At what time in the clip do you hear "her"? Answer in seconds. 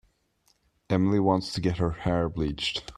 1.77-1.91